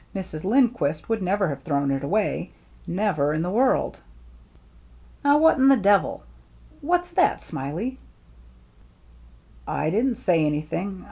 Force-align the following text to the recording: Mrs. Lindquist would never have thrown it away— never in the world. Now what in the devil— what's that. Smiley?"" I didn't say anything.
Mrs. 0.15 0.43
Lindquist 0.43 1.09
would 1.09 1.21
never 1.21 1.49
have 1.49 1.61
thrown 1.61 1.91
it 1.91 2.03
away— 2.03 2.49
never 2.87 3.33
in 3.35 3.43
the 3.43 3.51
world. 3.51 3.99
Now 5.23 5.37
what 5.37 5.59
in 5.59 5.67
the 5.67 5.77
devil— 5.77 6.23
what's 6.91 7.11
that. 7.11 7.39
Smiley?"" 7.39 7.99
I 9.83 9.91
didn't 9.91 10.15
say 10.15 10.43
anything. 10.43 10.99